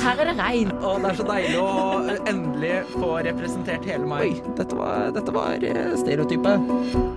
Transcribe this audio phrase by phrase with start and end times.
[0.00, 0.70] Her er det regn.
[0.80, 1.72] Og det er så deilig å
[2.08, 4.30] eh, endelig få representert hele meg.
[4.30, 6.70] Oi, dette var, dette var eh, stereotypet.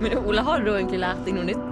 [0.04, 1.64] Men Ole, har du egentlig lært deg noe nytt?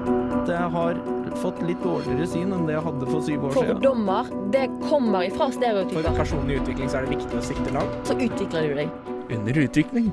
[0.49, 1.03] Jeg har
[1.43, 3.77] fått litt dårligere syn enn det jeg hadde for syv år siden.
[3.77, 6.09] Fordommer, det kommer ifra stereotyper.
[6.09, 7.97] For personlig utvikling så er det viktig å sikte langt.
[8.09, 9.01] Så utvikler du deg.
[9.37, 10.13] Under utvikling.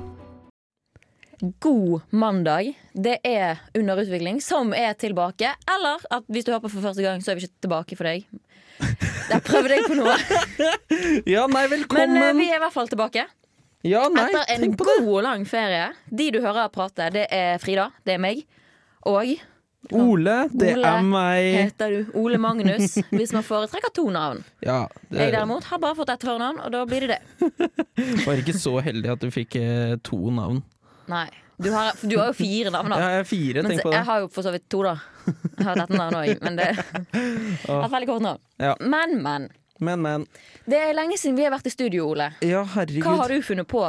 [1.64, 2.74] God mandag.
[2.92, 5.54] Det er under utvikling, som er tilbake.
[5.64, 8.12] Eller at hvis du hører på for første gang, så er vi ikke tilbake for
[8.12, 8.28] deg.
[9.30, 10.16] Jeg prøver deg på noe.
[11.34, 12.16] Ja, nei, Men velkommen.
[12.18, 13.26] Men vi er i hvert fall tilbake.
[13.86, 15.92] ja, nei, Etter en god og lang ferie.
[16.10, 18.42] De du hører prate, det er Frida, det er meg.
[19.08, 19.36] Og
[19.96, 21.46] Ole, det Ole er meg.
[21.56, 24.42] heter du Ole Magnus, hvis man foretrekker to navn.
[24.60, 27.70] Ja, Jeg derimot har bare fått ett fornavn, og da blir det det.
[28.26, 30.60] var ikke så heldig at du fikk eh, to navn.
[31.08, 31.28] Nei.
[31.60, 32.98] Du har, du har jo fire navn, da.
[33.00, 34.94] Ja, jeg har fire, Mens jeg har jo for så vidt to, da.
[35.26, 38.40] Jeg har dette navnet òg, men det er et veldig kort navn.
[38.62, 38.74] Ja.
[38.80, 39.50] Men, men.
[39.80, 40.24] Men, men.
[40.68, 42.30] Det er lenge siden vi har vært i studio, Ole.
[42.44, 43.04] Ja, herregud.
[43.06, 43.84] Hva har du funnet på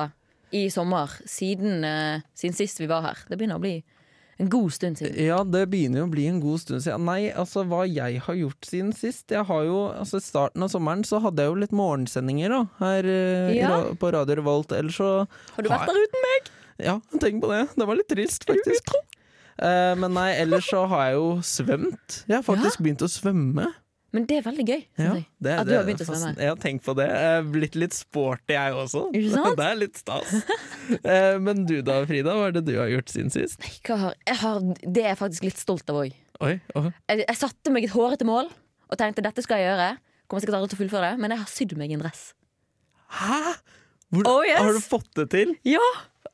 [0.56, 3.24] i sommer siden, uh, siden sist vi var her?
[3.32, 3.78] Det begynner å bli
[4.42, 5.18] en god stund siden.
[5.22, 7.04] Ja, det begynner jo å bli en god stund siden.
[7.06, 10.72] Nei, altså hva jeg har gjort siden sist Jeg har jo, altså I starten av
[10.74, 13.76] sommeren så hadde jeg jo litt morgensendinger da her eh, Ja.
[14.02, 14.74] på Radio Revolt.
[14.74, 16.50] Ellers så Har du vært der uten meg?
[16.84, 17.64] Ja, tenk på det.
[17.78, 18.92] Det var litt trist, faktisk.
[19.62, 22.22] Uh, men nei, ellers så har jeg jo svømt.
[22.28, 23.68] Jeg har faktisk begynt å svømme.
[24.12, 24.80] Men det er veldig gøy.
[25.00, 26.32] Ja, det, At du det har begynt å svømme.
[26.44, 27.06] Ja, tenk på det.
[27.08, 29.06] Jeg er blitt litt sporty, jeg også.
[29.16, 29.56] Ikke sant?
[29.62, 30.34] Det er litt stas.
[31.00, 32.34] Eh, men du da, Frida?
[32.36, 33.64] Hva er det du har gjort siden sist?
[33.88, 36.18] Hva har, jeg har, det er jeg faktisk litt stolt av òg.
[36.44, 36.88] Oi, oi.
[37.08, 38.50] Jeg, jeg satte meg et hårete mål
[38.92, 39.88] og tenkte dette skal jeg gjøre.
[40.28, 42.26] Kommer sikkert aldri til å fullføre det, men jeg har sydd meg en dress.
[43.22, 43.40] Hæ?
[44.12, 44.60] Hvor, Oh, yes.
[44.60, 45.56] Har du fått det til?
[45.64, 45.80] Ja!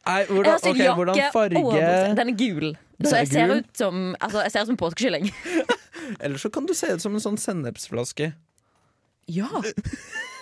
[0.08, 1.74] Nei, Jeg hvordan, har sydd ok, hvordan jakke farge og.
[2.18, 2.68] Den er gul.
[2.98, 3.58] Den Så jeg ser gul?
[3.60, 5.30] ut som altså, Jeg ser ut som påskekylling.
[6.24, 8.32] Eller så kan du se ut som en sånn sennepsflaske.
[9.28, 9.50] Ja.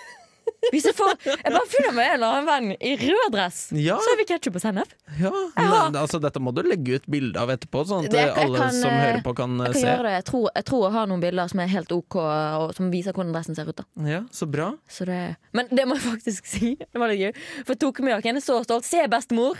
[0.76, 3.96] Hvis jeg får Jeg bare finner meg en eller annen venn i rød dress, Ja,
[3.96, 4.92] så er vi ketsjup og sennep.
[5.18, 5.30] ja.
[5.56, 8.58] Men, altså, dette må du legge ut bilde av etterpå, sånn at Det- jeg alle
[8.58, 9.86] kan, som eh, hører på, kan, eh, Jeg kan se.
[9.88, 10.14] gjøre det.
[10.20, 13.12] Jeg tror, jeg tror jeg har noen bilder som er helt OK, og som viser
[13.16, 13.76] hvordan dressen ser ut.
[13.76, 14.74] da Ja, Så bra.
[14.88, 16.74] så det, Men det må jeg faktisk si.
[16.76, 17.34] Det var litt gøy.
[17.64, 18.36] For jeg tok med jakken.
[18.42, 18.84] Så stolt.
[18.84, 19.56] Se, bestemor!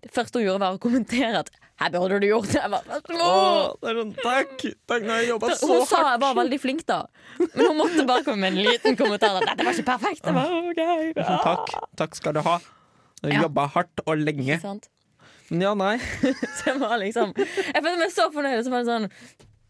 [0.00, 2.60] Det første hun gjorde, var å kommentere at 'her burde du gjort det'.
[2.60, 4.64] Jeg bare, Åh, det er sånn, takk!
[4.86, 5.78] Takk, nå har jeg jobba så hardt.
[5.80, 7.00] Hun sa jeg var veldig flink, da.
[7.40, 9.36] Men hun måtte bare komme med en liten kommentar.
[9.40, 10.24] At 'dette var ikke perfekt'.
[10.24, 11.12] Jeg bare, okay.
[11.16, 11.76] Sånn, takk.
[11.96, 12.58] Takk skal du ha.
[13.22, 13.42] Du har Ja.
[13.48, 14.60] Jobba hardt og lenge.
[14.60, 14.88] Sant?
[15.50, 15.96] Ja, nei.
[16.56, 18.60] Så jeg var liksom Jeg følte meg så fornøyd.
[18.64, 19.08] Så var det sånn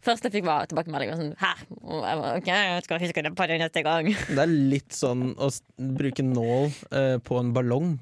[0.04, 1.10] Først jeg fikk var tilbakemelding.
[1.16, 1.59] Sånn, Her!
[1.84, 4.06] Og jeg var, ok, jeg skal huske det på det neste gang.
[4.09, 7.98] Det er litt sånn å bruke nål eh, på en ballong.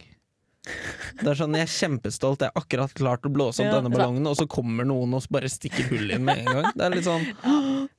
[1.18, 3.90] Det er sånn, Jeg er kjempestolt, jeg har akkurat klart å blåse opp Ja, denne
[3.90, 6.68] ballongen, og så kommer noen og bare stikker hull inn med en gang.
[6.76, 7.24] Det er litt sånn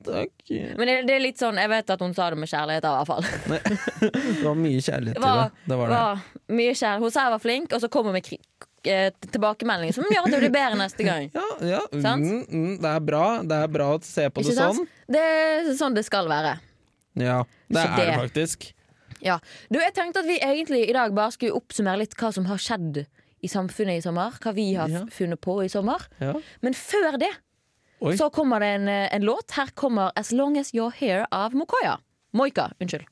[0.06, 0.32] Takk.
[0.48, 2.94] Men det, det er litt sånn Jeg vet at hun sa det med kjærlighet, i
[2.94, 3.26] hvert fall.
[4.00, 5.34] Det var mye kjærlighet Det til det.
[5.36, 5.98] var, det, var det.
[5.98, 7.04] var mye kjærlighet.
[7.04, 8.30] Hun sa jeg var flink, og så kom hun med
[8.80, 11.28] tilbakemeldinger eh, som gjør at det blir bedre neste gang.
[11.36, 13.24] Ja, ja mm, mm, det er bra.
[13.44, 14.80] Det er bra å se på Ikke det sånn.
[14.80, 14.98] sant?
[15.10, 16.56] Det er sånn det skal være.
[17.20, 18.70] Ja, det Så er det- faktisk.
[19.22, 19.38] Ja.
[19.70, 22.58] Du, jeg tenkte at vi egentlig i dag bare skulle oppsummere litt hva som har
[22.58, 23.04] skjedd
[23.42, 24.34] i samfunnet i sommer.
[24.40, 25.04] Hva vi har Ja.
[25.10, 26.02] funnet på i sommer.
[26.20, 26.34] Ja.
[26.62, 27.30] Men før det
[28.00, 28.16] Oi.
[28.16, 29.50] så kommer det en, en låt.
[29.56, 31.98] Her kommer As Long As You're Here av Mokoya.
[32.32, 33.06] Moika, unnskyld.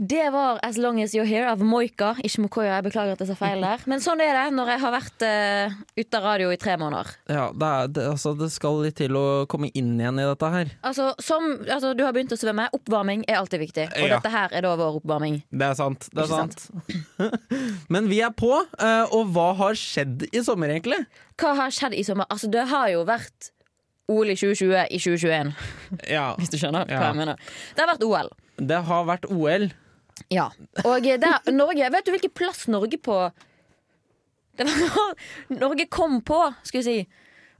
[0.00, 2.78] Det var As Long As You're Here av Moika, ikke Mokoya.
[2.78, 3.82] Jeg beklager at jeg sa feil der.
[3.90, 7.10] Men sånn er det når jeg har vært uh, ute av radio i tre måneder.
[7.28, 10.50] Ja, det, er, det, altså, det skal litt til å komme inn igjen i dette
[10.54, 10.70] her.
[10.88, 12.70] Altså, som, altså, du har begynt å svømme.
[12.78, 13.86] Oppvarming er alltid viktig.
[13.92, 14.14] Og Ja.
[14.16, 15.36] dette her er da vår oppvarming.
[15.52, 16.08] Det er sant.
[16.16, 17.44] Det er Ikke sant.
[17.92, 21.02] Men vi er på, uh, og hva har skjedd i sommer, egentlig?
[21.36, 22.24] Hva har skjedd i sommer?
[22.32, 23.52] Altså, det har jo vært
[24.10, 25.52] OL i 2020 i 2021,
[26.10, 27.36] Ja, hvis du skjønner hva jeg mener.
[27.76, 28.32] Det har vært OL.
[28.58, 29.68] det har vært OL.
[30.28, 30.50] Ja.
[30.84, 33.16] Og der, Norge Vet du hvilken plass Norge på
[34.58, 35.14] det var,
[35.62, 36.96] Norge kom på, skal vi si,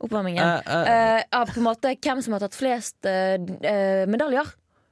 [0.04, 4.04] oppvarmingen, Uh, uh, uh, av på en måte hvem som har tatt flest eh, eh,
[4.10, 4.48] medaljer.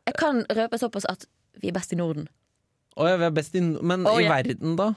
[0.09, 1.27] Jeg kan røpe såpass at
[1.61, 2.29] vi er best i Norden.
[2.97, 4.39] Og vi er best i Men Å, i ja.
[4.39, 4.93] verden, da?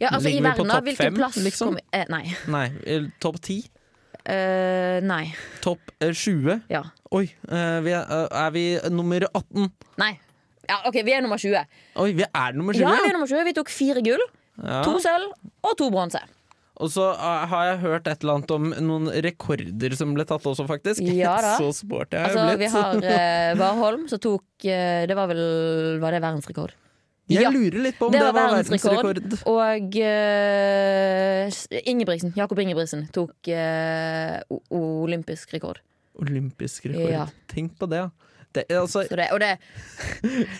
[0.00, 0.80] Ja, altså Ligger i vi på verden, da.
[0.86, 1.74] Hvilken fem, plass liksom?
[1.74, 2.22] kom eh, Nei.
[2.56, 3.60] Nei, eh, topp ti?
[4.26, 5.28] Eh, nei.
[5.62, 6.64] Topp eh, 20?
[6.72, 6.86] Ja.
[7.14, 9.68] Oi, Uh, vi er, uh, er vi nummer 18?
[10.02, 10.16] Nei.
[10.68, 11.64] Ja, OK, vi er nummer 20.
[12.02, 12.82] Oi, vi er nummer 20?
[12.82, 13.44] Ja, vi er nummer 20.
[13.50, 14.24] Vi tok fire gull,
[14.62, 14.82] Ja.
[14.86, 15.30] to sølv
[15.62, 16.20] og to bronse.
[16.76, 20.44] Og så eh, har jeg hørt et eller annet om noen rekorder som ble tatt
[20.44, 21.00] også, faktisk.
[21.08, 21.54] Ja da.
[21.60, 22.60] Så sporty har jeg Altså, blitt.
[22.60, 25.40] vi har eh, Warholm, som tok uh, Det var vel
[26.02, 26.74] Var det verdensrekord?
[27.32, 27.50] Jeg Ja.
[27.50, 29.06] lurer litt på om Det det, var var verdensrekord.
[29.08, 29.48] verdensrekord.
[29.48, 34.36] Og uh, Ingebrigtsen, Jakob Ingebrigtsen tok uh,
[34.70, 35.80] olympisk rekord.
[36.22, 37.10] Olympisk rekord.
[37.10, 37.24] Ja.
[37.50, 38.10] Tenk på det, ja.
[38.56, 39.54] Det, altså, Så det, og det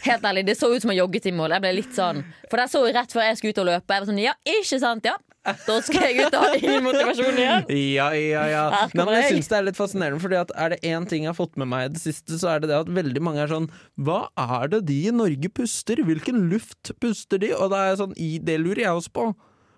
[0.06, 1.56] Helt ærlig, det så ut som en joggetimemål.
[1.56, 3.96] Jeg ble litt sånn For det så jeg rett før jeg skulle ut og løpe.
[3.96, 5.16] Jeg var sånn, ja, ikke sant, ja.
[5.46, 7.66] Da skal jeg ut og ha ingen motivasjon igjen.
[7.96, 8.62] Ja, ja, ja.
[8.90, 9.34] Nei, men jeg jeg.
[9.36, 11.70] syns det er litt fascinerende, Fordi at er det én ting jeg har fått med
[11.70, 14.72] meg i det siste, så er det det at veldig mange er sånn Hva er
[14.74, 16.02] det de i Norge puster?
[16.06, 17.52] Hvilken luft puster de?
[17.54, 19.28] Og da er jeg sånn, i det lurer jeg også på.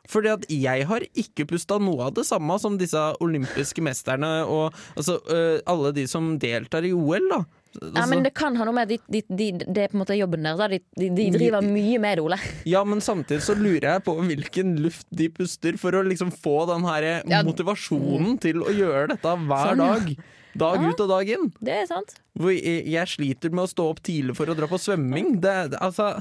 [0.08, 4.72] Fordi at jeg har ikke pusta noe av det samme som disse olympiske mesterne og
[4.96, 7.42] altså, øh, alle de som deltar i OL, da.
[7.80, 10.02] Ja, Altså, men Det kan ha noe med de, de, de, Det er på en
[10.02, 10.80] måte jobben deres.
[10.98, 12.38] De, de, driver mye med det, Ole.
[12.74, 16.66] ja, men samtidig så lurer jeg på hvilken luft de puster for å liksom få
[16.72, 17.42] den her Ja.
[17.46, 20.18] motivasjonen til å gjøre dette hver Sånn, dag.
[20.58, 20.88] Dag Ja.
[20.90, 21.52] ut og dag inn.
[21.62, 22.16] Det er sant.
[22.34, 25.36] Hvor jeg, jeg sliter med å stå opp tidlig for å dra på svømming.
[25.40, 26.20] Det, det- altså,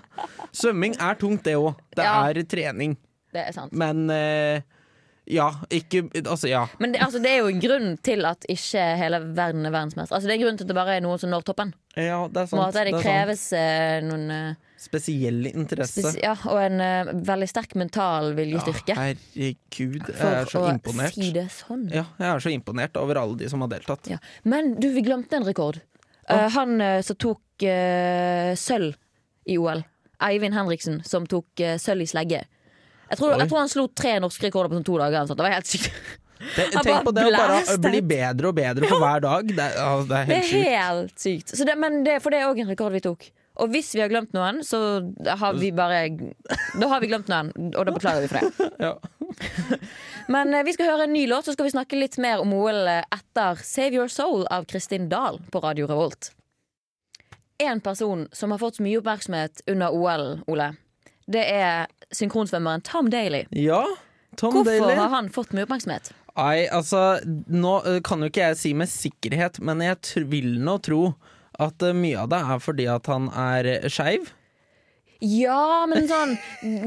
[0.53, 1.73] svømming er tungt, det òg.
[1.95, 2.27] Det Ja.
[2.29, 2.97] er trening.
[3.33, 3.73] Det er sant.
[3.73, 4.61] Men eh,
[5.27, 6.61] ja, ikke Altså, ja.
[6.79, 10.15] Men det, altså, det er jo en grunn til at ikke hele verden er verdensmester.
[10.15, 11.73] Altså, det er grunnen til at det bare er noen som når toppen.
[11.97, 12.61] Ja, det er en sant.
[12.61, 13.59] måte det det kreves sant.
[13.59, 16.03] eh, noen eh, Spesiell interesse.
[16.03, 18.93] Spes ja, Og en uh, veldig sterk mental viljestyrke.
[18.93, 21.17] Ja, herregud, jeg for er så å imponert.
[21.17, 21.87] si det sånn.
[21.89, 24.07] Ja, jeg er så imponert over alle de som har deltatt.
[24.13, 24.19] Ja.
[24.45, 25.81] Men du, vi glemte en rekord.
[26.29, 27.41] Uh, han uh, som tok
[28.61, 28.93] sølv
[29.49, 29.81] i OL.
[30.21, 32.43] Eivind Henriksen, som tok sølv i slegge.
[33.09, 35.27] Jeg tror, jeg tror han slo tre norske rekorder på sånn to dager.
[35.29, 35.37] Sånn.
[35.39, 35.91] Det var helt sykt.
[36.37, 39.47] Det, tenk på det å bare bli bedre og bedre for hver dag.
[39.57, 41.55] Det, er- det er Det helt er helt sykt.
[41.57, 43.25] Så det, men det, for det er òg en rekord vi tok.
[43.57, 44.77] Og hvis vi har glemt noen, så
[45.41, 46.03] har vi bare
[46.77, 48.67] Da har vi glemt noen, og da beklager vi for det.
[48.85, 48.93] Ja.
[50.31, 52.53] Men eh, vi skal høre en ny låt, så skal vi snakke litt mer om
[52.53, 56.31] OL etter Save Your Soul av Kristin Dahl på Radio Revolt.
[57.57, 60.69] En person som har fått mye oppmerksomhet under OL, Ole,
[61.25, 63.45] det er synkronsvømmeren Tom Daly.
[63.51, 63.83] ja,
[64.37, 64.95] Tom Hvorfor Daly.
[64.95, 66.11] har han fått mye oppmerksomhet?
[66.37, 71.15] Nei, altså Nå kan jo ikke jeg si med sikkerhet, men jeg vil nå tro
[71.59, 74.29] at mye av det er fordi at han er skeiv.
[75.19, 76.35] Ja, men sånn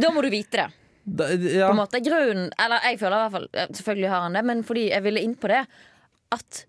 [0.00, 0.69] Da må du vite det.
[1.05, 4.44] Da- På en måte Grunnen Eller jeg føler i hvert fall Selvfølgelig har han det,
[4.44, 5.64] men fordi jeg ville inn på det
[6.31, 6.64] at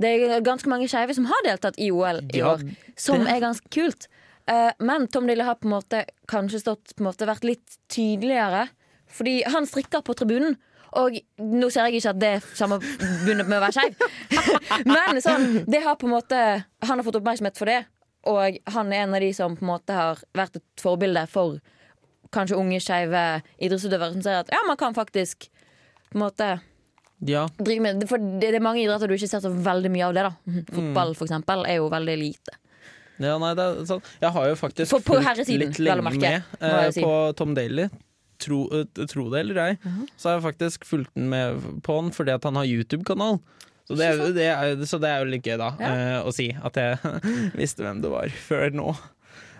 [0.00, 2.62] det er ganske mange skeive som har deltatt i OL i Ja, år,
[2.96, 4.06] som det- er ganske kult.
[4.50, 7.78] Eh, men Tom Dille har på en måte kanskje stått på en måte vært litt
[7.92, 8.68] tydeligere.
[9.12, 10.56] Fordi han strikker på tribunen.
[11.00, 12.76] Og nå ser jeg ikke at det er samme
[13.24, 14.02] bundet med å være skeiv.
[14.92, 16.40] Men sånn, det har på en måte
[16.84, 17.80] han har fått oppmerksomhet for det.
[18.28, 21.62] Og han er en av de som på en måte har vært et forbilde for
[22.32, 23.22] kanskje unge skeive
[23.60, 25.48] idrettsutøvere som ser at ja, man kan faktisk
[26.12, 26.46] på en måte
[27.28, 27.46] ja.
[27.58, 30.16] drive med For det, det er mange idretter du ikke ser så veldig mye av
[30.16, 30.26] det.
[30.28, 30.64] da Mm.
[30.72, 32.56] Fotball for eksempel er jo veldig lite.
[33.20, 34.04] Ja nei, det er sant.
[34.22, 37.00] Jeg har jo faktisk For- på fulgt litt lenge med si.
[37.02, 37.88] på Tom Daly.
[38.42, 39.74] Tro, øh, tro det eller ei,
[40.18, 43.38] så har jeg faktisk fulgt den med på han fordi at han har YouTube-kanal.
[43.86, 45.90] Så det, er, det er, så det er jo litt gøy, da, Ja.
[45.92, 46.98] øh, å si at jeg
[47.60, 48.96] visste hvem det var før nå.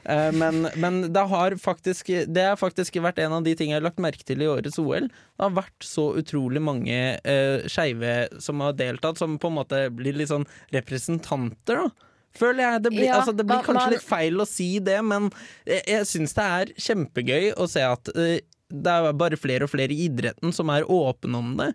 [0.02, 3.82] Eh, men, men det har faktisk Det har faktisk vært en av de tingene jeg
[3.84, 5.06] har lagt merke til i årets OL.
[5.06, 9.84] Det har vært så utrolig mange uh, skeive som har deltatt, som på en måte
[9.94, 12.08] blir litt sånn representanter, da.
[12.38, 12.82] Føler jeg.
[12.86, 15.30] Det blir, Ja, altså, det blir kanskje man- litt feil å si det, men
[15.68, 18.38] jeg, jeg syns det er kjempegøy å se at uh,
[18.72, 21.74] det er bare flere og flere i idretten som er åpne om det.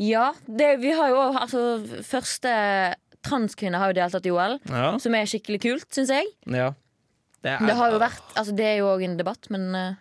[0.00, 1.62] Ja, det, vi har jo altså
[2.04, 2.52] Første
[3.24, 4.94] transkvinne har jo deltatt i OL, Ja.
[5.00, 6.28] som er skikkelig kult, syns jeg.
[6.46, 6.70] ja.
[7.40, 9.94] Det, er, Det har jo vært Altså det er jo òg en debatt, men uh,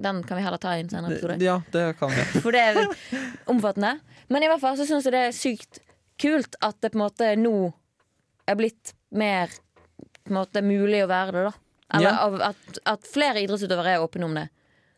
[0.00, 1.36] den kan vi heller ta i en senere episode.
[1.44, 2.24] Ja, det kan vi.
[2.44, 2.80] For det er
[3.52, 3.98] omfattende.
[4.32, 5.82] Men i hvert fall så syns jeg det er sykt
[6.20, 7.52] kult at det på en måte nå
[8.48, 9.52] er blitt mer
[10.26, 11.52] på en måte mulig å være det, da.
[11.96, 12.50] Eller Ja.
[12.50, 14.48] at, at flere idrettsutøvere er åpne om det.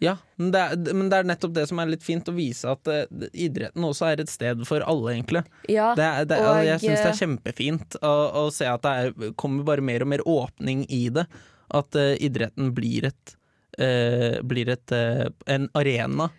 [0.00, 2.70] Ja, men det, er, men det er nettopp det som er litt fint, å vise
[2.70, 3.02] at uh,
[3.34, 5.42] idretten også er et sted for alle, egentlig.
[5.68, 8.68] Ja, Det er, det, er- og, jeg syns det eh, er kjempefint å, å se
[8.70, 11.26] at det er, kommer bare mer og mer åpning i det.
[11.74, 13.34] At uh, idretten blir et
[13.82, 16.30] uh, Blir et, eh, en arena.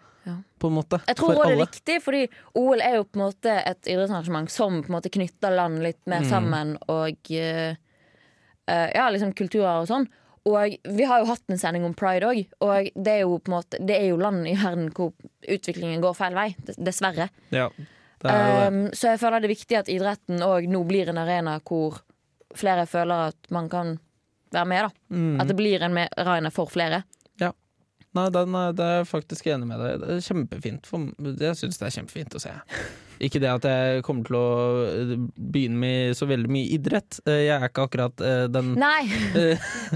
[0.59, 2.21] På en måte, Jeg tror det er viktig, fordi
[2.59, 6.01] OL er jo på en måte et idrettsarrangement som på en måte knytter land litt
[6.05, 6.29] mer Mm.
[6.29, 7.75] sammen, og eh,
[8.67, 10.07] eh, ja, liksom kulturer og sånn.
[10.49, 13.51] Og vi har jo hatt en sending om pride òg, og det er jo på
[13.51, 15.11] en måte Det er jo land i verden hvor
[15.47, 17.29] utviklingen går feil vei, dessverre.
[17.51, 17.69] Ja,
[18.23, 18.67] det er jo det.
[18.67, 21.99] Um, så jeg føler det er viktig at idretten òg nå blir en arena hvor
[22.55, 23.99] flere føler at man kan
[24.51, 25.15] være med, da.
[25.15, 25.41] Mm.
[25.41, 27.03] At det blir en arena for flere.
[28.17, 29.99] Nei, den er, det er jeg faktisk enig med deg.
[30.01, 30.87] Det er kjempefint.
[30.89, 31.03] For,
[31.43, 32.53] jeg syns det er kjempefint å se.
[33.21, 34.45] Ikke det at jeg kommer til å
[34.87, 37.19] eh, begynne med så veldig mye idrett.
[37.27, 39.03] Eh, Jeg er ikke akkurat eh, den, Nei,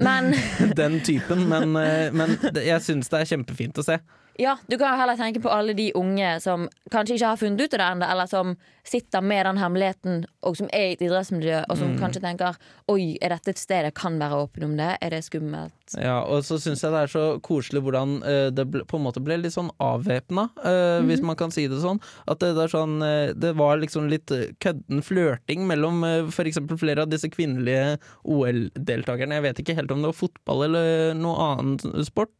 [0.03, 0.29] men
[0.81, 1.73] den typen, men,
[2.13, 3.97] men jeg syns det er kjempefint å se.
[4.41, 7.61] Ja, du kan jo heller tenke på alle de unge som kanskje ikke har funnet
[7.61, 11.03] ut av det ennå, eller som sitter med den hemmeligheten, og som er i et
[11.05, 12.57] idrettsmiljø, og som kanskje tenker
[12.91, 14.89] Oi, er dette et sted jeg kan være åpen om det?
[15.05, 15.75] Er det skummelt?
[15.93, 19.05] Ja, og så syns jeg det er så koselig hvordan uh, det ble, på en
[19.05, 22.01] måte ble litt sånn avvæpna, eh, hvis man kan si det sånn.
[22.25, 26.59] At det, er sånn, uh, det var liksom litt kødden flørting mellom uh, f.eks.
[26.81, 29.37] flere av disse kvinnelige OL-deltakerne.
[29.39, 32.33] Jeg vet ikke helt om det var fotball eller noe annen sport.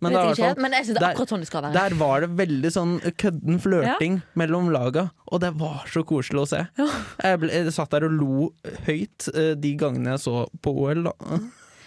[0.00, 1.72] Men, det er fall- men jeg synes det er akkurat sånn det skal være.
[1.72, 6.48] der var det veldig sånn kødden flørting mellom laga, og det var så koselig å
[6.50, 6.60] se.
[6.76, 8.50] Jeg, ble, jeg satt der og lo
[8.86, 11.06] høyt eh, de gangene jeg så på OL.
[11.08, 11.38] Da.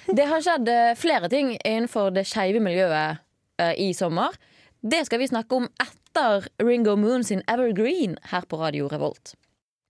[0.10, 3.22] Det har skjedd eh, flere ting innenfor det skeive miljøet
[3.62, 4.34] eh, i sommer.
[4.82, 9.36] Det skal vi snakke om etter Ringo Moon sin Evergreen her på Radio Revolt.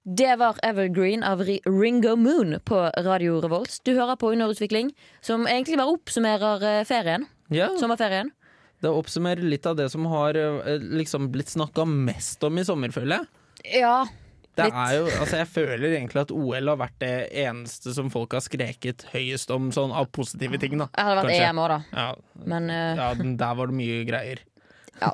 [0.03, 3.79] Det var Evergreen av Ringo Moon på Radio Revolt.
[3.85, 7.27] Du hører på Underutvikling, som egentlig bare oppsummerer ferien.
[7.50, 8.32] Ja, Sommerferien.
[8.82, 12.91] det oppsummerer litt av det som har eh, liksom blitt snakka mest om i sommer,
[12.94, 13.82] føler jeg.
[13.82, 14.06] Ja.
[14.60, 14.77] Det Litt.
[14.96, 17.13] jo, altså jeg føler egentlig at OL har vært det
[17.46, 20.75] eneste som folk har skreket høyest om sånn av positive ting.
[20.79, 21.50] da det hadde vært Kanskje.
[21.50, 21.79] EM òg, da.
[21.96, 23.00] Ja, Men uh...
[23.00, 23.10] ja
[23.44, 24.41] der var det mye greier.
[25.00, 25.12] ja.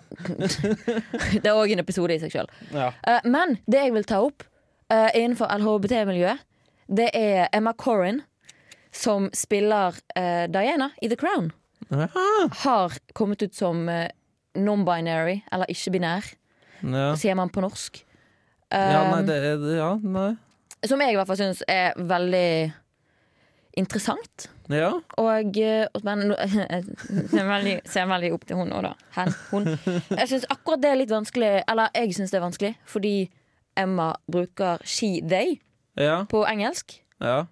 [1.44, 2.50] det er òg en episode i seg sjøl.
[2.74, 2.90] Ja.
[3.24, 4.48] men det jeg vil ta opp
[4.94, 6.42] uh, innenfor LHBT-miljøet,
[6.88, 8.24] det er Emma Corrin,
[8.96, 11.52] som spiller Diana i The Crown.
[11.92, 14.10] Har kommet ut som eh,
[14.56, 16.34] non-binary, eller ikke-binær,
[16.84, 17.16] Ja.
[17.16, 18.04] sier man på norsk.
[18.72, 20.36] ja, nei, Um, det Ja, nei.
[20.86, 22.74] Som jeg i hvert fall syns er veldig
[23.78, 24.48] interessant.
[24.72, 24.92] Ja.
[25.20, 26.32] Og, eh, men,
[27.32, 28.94] ser veldig, ser veldig opp til hun òg, da.
[29.18, 29.68] Hen, hun.
[30.16, 33.16] Jeg syns akkurat det er litt vanskelig, eller jeg syns det er vanskelig, fordi
[33.78, 35.60] Emma bruker she, they
[36.00, 36.24] Ja.
[36.32, 37.02] på engelsk.
[37.22, 37.46] ja.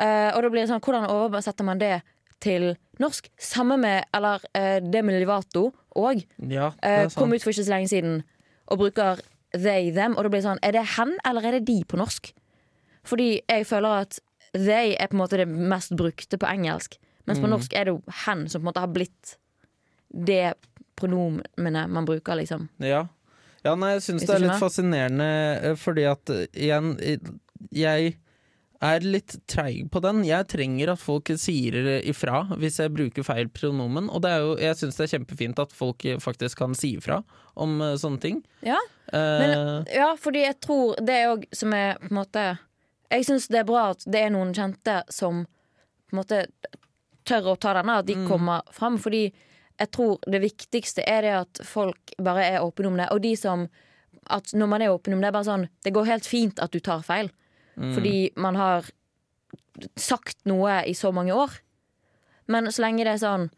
[0.00, 1.98] Uh, og da blir det sånn, hvordan oversetter man det
[2.40, 3.30] til norsk?
[3.40, 6.24] Samme med eller uh, Demi Livato òg.
[6.38, 8.22] ja det Uh, kom ut for ikke så lenge siden
[8.70, 9.20] og bruker
[9.52, 10.14] they, them.
[10.16, 12.32] Og da blir det sånn, er det hen eller er det de på norsk?
[13.08, 14.20] Fordi jeg føler at
[14.54, 16.98] they er på en måte det mest brukte på engelsk.
[17.26, 17.54] Mens på Mm.
[17.56, 19.36] norsk er det jo hen som på en måte har blitt
[20.10, 20.54] det
[21.00, 22.68] pronomenet man bruker, liksom.
[22.78, 23.06] Ja.
[23.64, 25.28] ja, nei, jeg syns det er litt fascinerende,
[25.70, 27.18] eh, fordi at eh, igjen eh,
[27.72, 28.16] Jeg
[28.80, 30.22] er litt treig på den.
[30.24, 31.76] Jeg trenger at folk sier
[32.08, 34.08] ifra hvis jeg bruker feil pronomen.
[34.08, 37.18] Og det er jo, jeg syns det er kjempefint at folk faktisk kan si ifra
[37.60, 38.42] om eh, sånne ting.
[38.66, 38.78] Ja,
[39.10, 42.42] Eh, Ja, fordi jeg tror det er òg som er på en måte
[43.10, 46.44] Jeg syns det er bra at det er noen kjente som på en måte
[47.26, 49.00] tør å ta denne, at de kommer fram.
[49.02, 49.24] Fordi
[49.80, 53.08] jeg tror det viktigste er det at folk bare er åpne om det.
[53.10, 53.66] Og de som
[54.30, 56.70] At når man er åpen om det, er bare sånn Det går helt fint at
[56.70, 57.32] du tar feil.
[57.80, 58.84] Fordi man har
[59.96, 61.54] sagt noe i så mange år.
[62.50, 63.50] Men så lenge det er sånn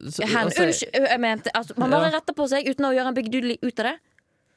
[0.00, 2.18] så- hen, altså, Unnskyld, jeg mente altså, Man bare Ja.
[2.20, 3.98] retter på seg uten å gjøre en big ut av det.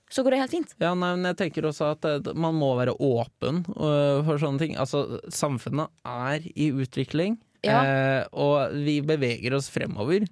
[0.09, 0.73] Så går det helt fint.
[0.79, 4.57] Ja, nei, men jeg tenker også at eh, man må være åpen uh, for sånne
[4.57, 4.75] ting.
[4.75, 8.23] Altså, samfunnet er i utvikling, Ja.
[8.23, 10.27] uh, og vi beveger oss fremover.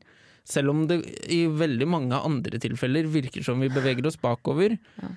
[0.47, 1.01] Selv om det
[1.33, 5.09] i veldig mange andre tilfeller virker som vi beveger oss bakover, ja.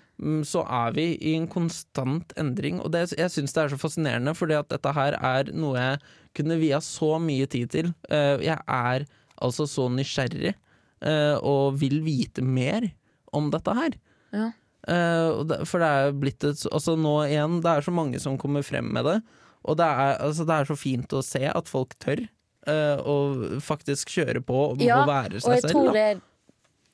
[0.47, 2.81] så er vi i en konstant endring.
[2.83, 6.01] Og det, jeg syns det er så fascinerende, fordi at dette her er noe jeg
[6.35, 7.93] kunne via så mye tid til.
[8.11, 9.07] Eh, jeg er
[9.41, 12.91] altså så nysgjerrig eh, og vil vite mer
[13.37, 13.95] om dette her.
[14.35, 14.51] Ja.
[14.91, 18.67] Eh, for det er blitt et Altså nå igjen, det er så mange som kommer
[18.67, 19.19] frem med det.
[19.63, 22.27] Og det er, altså, det er så fint å se at folk tør
[22.67, 25.73] eh, å faktisk kjøre på og, Ja, og være Og jeg selv.
[25.73, 26.21] tror det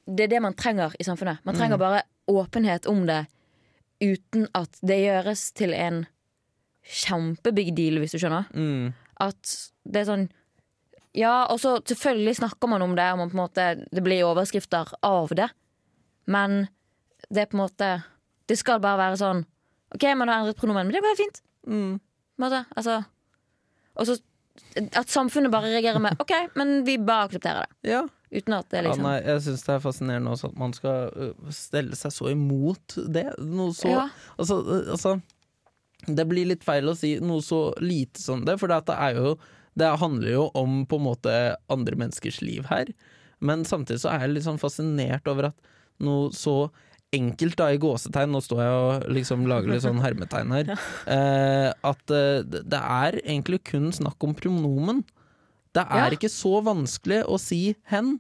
[0.07, 1.41] det er det man trenger i samfunnet.
[1.45, 1.59] Man Mm.
[1.59, 3.27] trenger bare åpenhet om det
[4.01, 6.07] uten at det gjøres til en
[6.85, 8.47] kjempebig deal, hvis du skjønner.
[8.55, 8.95] Mm.
[9.21, 10.29] At det er sånn
[11.17, 15.49] Ja, og så selvfølgelig snakker man om det, og måte, det blir overskrifter av det.
[16.27, 16.69] Men
[17.33, 18.05] det er på en måte
[18.47, 19.45] Det skal bare være sånn
[19.95, 21.41] OK, man har endret pronomen, men det går helt fint.
[21.67, 22.01] Mm.
[22.39, 23.05] Altså
[23.97, 24.21] Og så
[24.97, 27.91] at samfunnet bare reagerer med OK, men vi bare aksepterer det.
[27.93, 28.03] Ja.
[28.33, 31.13] Uten at det ja, liksom nei, jeg syns det er fascinerende også at man skal
[31.15, 33.29] øh, stelle seg så imot det.
[33.39, 34.07] Noe så Ja.
[34.37, 35.13] altså, øh, altså
[36.07, 39.37] Det blir litt feil å si noe så lite som det, for det er jo
[39.79, 41.33] Det handler jo om på en måte
[41.71, 42.87] andre menneskers liv her.
[43.41, 46.71] Men samtidig så er jeg litt sånn fascinert over at noe så
[47.15, 50.73] enkelt, da, i gåsetegn, nå står jeg og liksom lager litt sånn hermetegn her,
[51.17, 55.05] eh, at eh, det er egentlig kun snakk om pronomen.
[55.77, 56.17] Det er Ja.
[56.17, 58.19] ikke så vanskelig å si hen,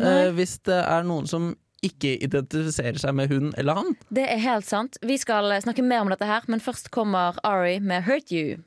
[0.00, 1.52] eh, hvis det er noen som
[1.84, 3.90] ikke identifiserer seg med hun eller han.
[4.10, 4.96] Det er helt sant.
[5.04, 8.62] Vi skal snakke mer om dette her, men først kommer Ari med 'Hurt You'.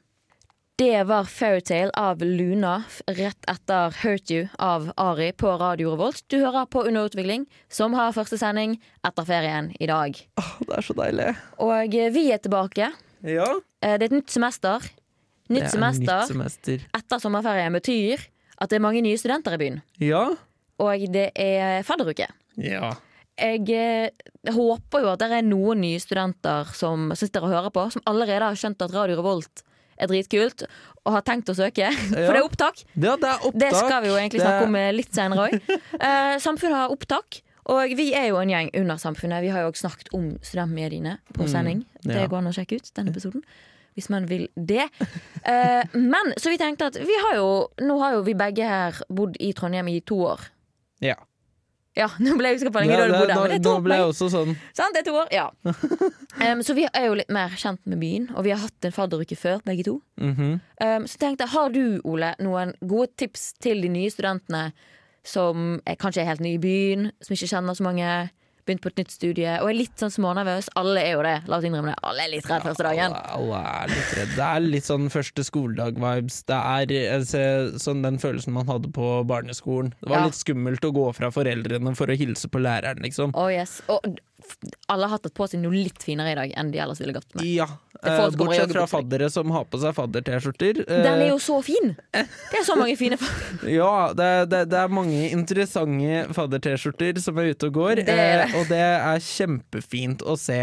[0.77, 6.22] Det var Fairytale av Luna rett etter Hurt You av Ari på Radio Revolt.
[6.29, 10.19] Du hører på Underutvikling, som har første sending etter ferien i dag.
[10.38, 11.31] Åh, det er så deilig.
[11.65, 12.91] Og eh, vi er tilbake.
[13.25, 13.48] Ja.
[13.81, 14.86] Eh, Det er et nytt semester.
[15.50, 16.86] Nytt er semester nytt semester.
[17.00, 18.27] etter sommerferien betyr
[18.62, 19.81] at det er mange nye studenter i byen.
[19.98, 20.27] Ja.
[20.77, 22.29] Og det er fadderuke.
[22.62, 22.91] Ja.
[23.41, 27.89] Jeg eh, håper jo at det er noen nye studenter som sitter og hører på,
[27.98, 29.65] som allerede har skjønt at Radio Revolt
[29.97, 30.63] er dritkult,
[31.07, 31.89] og har tenkt å søke.
[32.11, 32.83] For det er opptak.
[32.95, 33.59] Ja, det er opptak.
[33.63, 35.75] Det skal vi jo egentlig snakke om eh, litt senere òg.
[36.07, 37.41] Eh, samfunnet har opptak.
[37.67, 39.41] Og vi er jo en gjeng under Samfunnet.
[39.43, 41.81] Vi har jo også snakket om studentmediene på sending.
[42.05, 42.13] ja.
[42.13, 43.43] Det går an å sjekke ut den episoden.
[43.97, 44.85] Hvis man vil det.
[45.41, 47.47] Uh, men så vi tenkte at vi har jo
[47.81, 50.45] Nå har jo vi begge her bodd i Trondheim i to år.
[51.03, 51.17] Ja.
[51.97, 53.35] Ja, nå ble jeg usikker på hvor lenge du hadde bodd der.
[53.35, 53.85] nå, Men det er to nå år.
[53.87, 55.45] ble jeg også sånn Sant, det er to år, ja.
[56.53, 58.93] um, så vi er jo litt mer kjent med byen, og vi har hatt en
[58.95, 59.95] fadderuke før, begge to.
[60.21, 64.67] Um, så tenkte jeg, har du, Ole, noen gode tips til de nye studentene
[65.27, 68.11] som er, kanskje er helt nye i byen, som ikke kjenner så mange,
[68.67, 70.69] begynt på et nytt studie og er litt sånn smånervøs?
[70.79, 71.97] Alle er jo det, la oss innrømme det.
[72.03, 73.15] Alle er litt redd første dagen.
[73.17, 74.36] Alle, alle er litt redd.
[74.38, 76.39] Det er litt sånn første skoledag-vibes.
[76.51, 77.43] Det er altså,
[77.81, 79.93] sånn den følelsen man hadde på barneskolen.
[80.01, 80.25] Det var Ja.
[80.29, 83.31] litt skummelt å gå fra foreldrene for å hilse på læreren, liksom.
[83.36, 83.81] Oh, yes.
[83.89, 84.19] Og
[84.88, 87.34] alle har tatt på seg noe litt finere i dag enn de ellers ville gått
[87.36, 87.46] med.
[87.50, 87.65] Ja.
[87.98, 90.84] Eh, Bortsett fra faddere som har på seg fadder-T-skjorter.
[90.86, 91.96] Eh, Den er jo så fin!
[92.13, 97.41] Det er så mange fine fadder Ja, det, det, det er mange interessante fadder-T-skjorter som
[97.41, 98.03] er ute og går.
[98.06, 98.50] Det er det.
[98.51, 100.60] eh, og det er kjempefint å se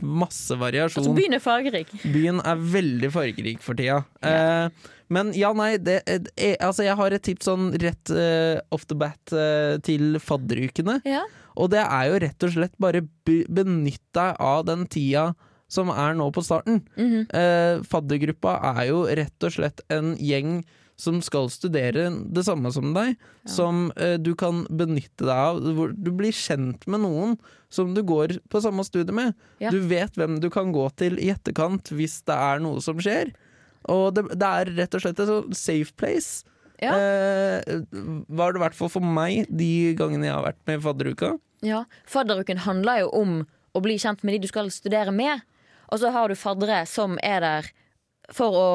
[0.00, 1.02] masse variasjon.
[1.02, 1.90] Altså, byen er fargerik.
[2.04, 4.04] Byen er veldig fargerik for tida.
[4.22, 8.86] Eh, men ja, nei, det, eh, altså jeg har et tips sånn rett uh, off
[8.90, 10.98] the bat uh, til fadderukene.
[11.06, 11.22] Ja.
[11.56, 15.30] Og det er jo rett og slett bare benytt deg av den tida
[15.72, 16.82] som er nå på starten.
[16.96, 17.28] Mhm.
[17.34, 20.60] Eh, faddergruppa er jo rett og slett en gjeng
[20.96, 25.60] som skal studere det samme som deg, som eh, du kan benytte deg av.
[25.92, 27.36] Du blir kjent med noen
[27.68, 29.34] som du går på samme studie med.
[29.60, 29.70] Ja.
[29.74, 33.34] Du vet hvem du kan gå til i etterkant hvis det er noe som skjer.
[33.92, 36.46] Og det, det er rett og slett et sånn safe place.
[36.82, 36.92] Ja.
[36.92, 37.82] Eh,
[38.28, 41.30] var det i hvert fall for meg de gangene jeg har vært med i fadderuka.
[41.64, 43.36] Ja, Fadderuken handler jo om
[43.74, 45.40] å bli kjent med de du skal studere med.
[45.92, 47.70] Og så har du faddere som er der
[48.34, 48.68] for å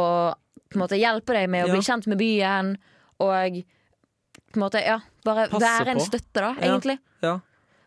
[0.80, 1.74] måte, hjelpe deg med å Ja.
[1.76, 2.78] bli kjent med byen.
[3.20, 6.06] Og på en måte, ja, bare Passe være en på.
[6.10, 6.98] støtte, da, egentlig.
[7.22, 7.40] Ja.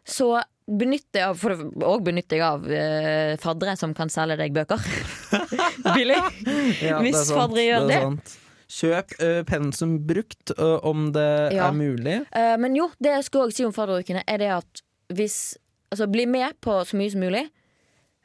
[0.04, 1.52] Så benytter jeg av, for
[1.84, 4.78] og benytter jeg av eh, faddere som kan selge deg bøker.
[5.96, 6.16] Billig.
[6.84, 8.00] Ja, Hvis er faddere gjør det.
[8.74, 11.68] Kjøp uh, pensum brukt uh, om det Ja.
[11.68, 12.16] er mulig.
[12.34, 14.82] Uh, men jo, det jeg skulle også si om fadderukene, er det at
[15.14, 15.36] hvis
[15.92, 17.44] Altså, bli med på så mye som mulig,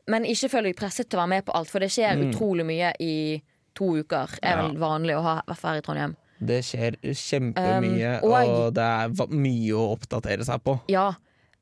[0.09, 2.31] men ikke føl deg presset til å være med på alt, for det skjer Mm.
[2.31, 3.43] utrolig mye i
[3.77, 4.31] to uker.
[4.41, 6.15] Er vel vanlig å ha her i Trondheim.
[6.41, 10.79] Det skjer kjempemye, Um, og- og det er mye å oppdatere seg på.
[10.87, 11.13] Ja.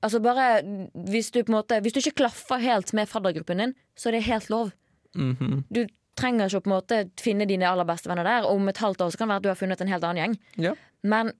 [0.01, 0.61] Altså bare
[0.95, 4.11] hvis du på en måte Hvis du ikke klaffer helt med faddergruppen din, så er
[4.11, 4.71] det helt lov.
[5.15, 5.65] Mhm.
[5.69, 8.47] Du trenger ikke å på en måte finne dine aller beste venner der.
[8.49, 10.23] Om et halvt år så kan det være at du har funnet en helt annen
[10.23, 10.39] gjeng.
[10.69, 10.73] Ja.
[11.07, 11.33] Men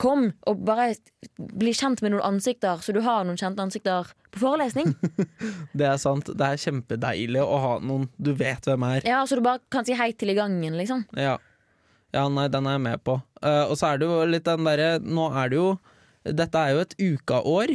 [0.00, 0.94] kom og bare
[1.36, 4.94] bli kjent med noen ansikter, så du har noen kjente ansikter på forelesning.
[5.78, 6.30] Det er sant.
[6.32, 9.04] Det er kjempedeilig å ha noen du vet hvem er.
[9.08, 11.04] Ja, Så du bare kan si hei til i gangen, liksom.
[11.18, 11.36] Ja,
[12.16, 13.20] ja nei, den er jeg med på.
[13.44, 15.68] Uh, og så er det jo litt den derre Nå er det jo
[16.20, 17.70] Dette er jo et ukaår.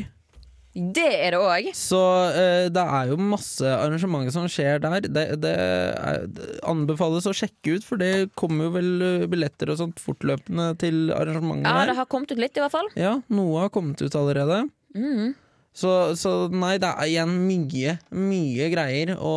[0.75, 1.69] Det er det òg.
[1.77, 1.99] Så
[2.35, 5.05] uh, det er jo masse arrangementer som skjer der.
[5.07, 9.71] Det, det, er, det anbefales å sjekke ut, for det kommer jo vel eh, billetter
[9.71, 12.91] og sånt fortløpende til arrangementene Ja, det har kommet ut litt, i hvert fall.
[12.99, 14.65] Ja, noe har kommet ut allerede.
[14.97, 15.31] Mm.
[15.75, 19.35] Så, så nei, det er igjen mye, mye greier å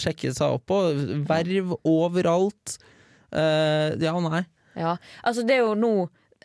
[0.00, 0.82] sjekke seg opp på.
[1.28, 2.76] Verv overalt.
[3.32, 4.44] Uh, ja, nei.
[4.76, 5.94] Ja, altså det er jo nå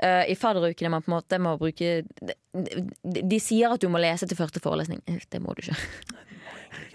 [0.03, 3.89] eh, i fadderukene man på en måte må bruke de, de, de sier at du
[3.91, 5.01] må lese til første forelesning.
[5.07, 5.77] Eh, Det må du ikke.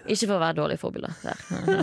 [0.04, 1.10] Ikke for å være dårlig forbilde.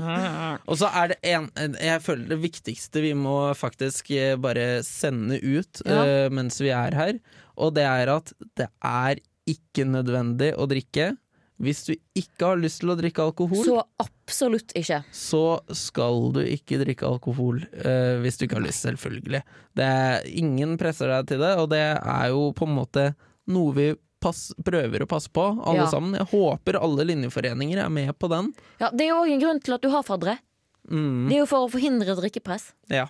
[0.69, 1.47] Og så er det en
[1.81, 6.03] Jeg føler det viktigste vi må faktisk eh, bare sende ut Ja.
[6.05, 7.17] uh, mens vi er her,
[7.57, 11.11] og det er at det er ikke nødvendig å drikke.
[11.61, 15.03] Hvis du ikke har lyst til å drikke alkohol, så, absolutt ikke.
[15.13, 15.41] Så
[15.77, 19.43] skal du ikke drikke alkohol eh, hvis du ikke har lyst, selvfølgelig.
[19.77, 23.05] Det er, ingen presser deg til det, og det er jo på en måte
[23.53, 23.87] noe vi
[24.21, 25.89] pass, prøver å passe på, alle Ja.
[25.89, 26.13] sammen.
[26.17, 28.51] Jeg håper alle linjeforeninger er med på den.
[28.79, 30.37] Ja, Det er jo òg en grunn til at du har faddere.
[30.89, 32.71] Mm, Det er jo for å forhindre drikkepress.
[32.89, 33.07] ja.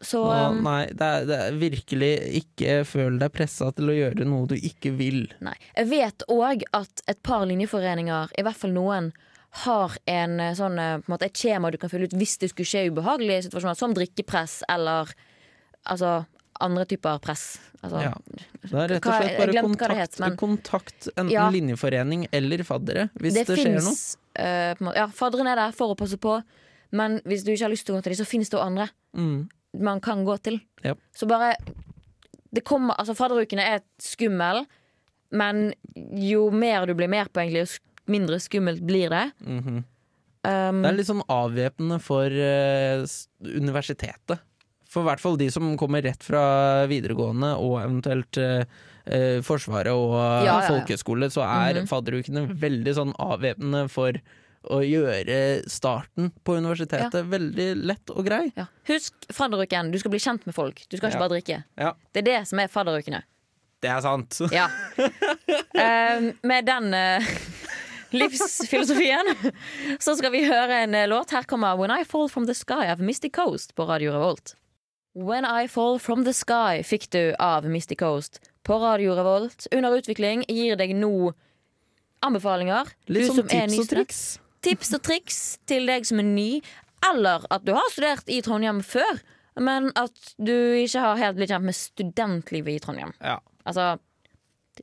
[0.00, 2.10] Så Å, um, nei, det er, det er virkelig
[2.42, 5.24] ikke føl deg pressa til å gjøre noe du ikke vil.
[5.42, 5.56] nei.
[5.74, 9.12] Jeg vet òg at et par linjeforeninger, i hvert fall noen,
[9.64, 12.36] har en eh, sånn, eh, på en måte et skjema du kan fylle ut hvis
[12.38, 15.10] det skulle skje ubehagelige situasjoner, som drikkepress eller
[15.88, 16.26] altså
[16.60, 17.58] andre typer press.
[17.82, 18.12] Altså, Ja.
[18.62, 21.48] Det er rett og slett bare kontakt, het, men- kontakt enten Ja.
[21.50, 23.80] linjeforening eller faddere, hvis det, det skjer noe.
[23.82, 24.16] fins
[24.80, 26.42] måte, Ja, fadderen er der for å passe på,
[26.92, 28.64] men hvis du ikke har lyst til å gå til dem, så finnes det jo
[28.64, 29.48] andre Mm.
[29.78, 30.60] Man kan gå til.
[30.84, 30.94] Ja.
[31.14, 31.54] Så bare
[32.54, 34.62] det kommer, altså Fadderukene er skummel,
[35.36, 35.72] men
[36.16, 39.26] jo mer du blir med på, egentlig, jo mindre skummelt blir det.
[39.44, 39.84] Mhm.
[40.48, 43.02] Um, Det er litt sånn avvæpnende for uh,
[43.58, 44.38] universitetet.
[44.88, 48.62] For i hvert fall de som kommer rett fra videregående og eventuelt uh,
[49.44, 50.68] Forsvaret og Ja, ja, ja.
[50.68, 51.88] folkehøyskole, så er Mhm.
[51.90, 54.12] fadderukene veldig sånn avvæpnende for
[54.70, 55.38] å gjøre
[55.70, 58.52] starten på universitetet veldig lett og grei.
[58.56, 58.66] ja.
[58.88, 59.90] Husk fadderuken.
[59.92, 60.84] Du skal bli kjent med folk.
[60.88, 61.24] Du skal ikke Ja.
[61.24, 61.58] bare drikke.
[61.78, 61.92] Ja.
[62.12, 63.22] Det er det som er fadderukene.
[63.80, 64.38] Det er sant.
[64.52, 64.68] Ja.
[64.98, 67.22] Uh, med den uh,
[68.10, 69.34] livsfilosofien
[70.04, 71.30] så skal vi høre en eh, låt.
[71.30, 74.54] Her kommer When I Fall From The Sky av Misty Coast på Radio Revolt.
[75.14, 79.66] When I Fall From The Sky fikk du av Misty Coast på Radio Revolt.
[79.72, 81.32] Under utvikling gir deg nå
[82.24, 82.88] anbefalinger.
[83.06, 84.20] Litt sånn som er tips og triks.
[84.64, 85.38] Tips og triks
[85.70, 86.48] til deg som er ny,
[87.06, 89.20] eller at du har studert i Trondheim før,
[89.62, 93.12] men at du ikke har helt blitt kjent med studentlivet i Trondheim.
[93.22, 93.38] Ja.
[93.68, 93.96] Altså,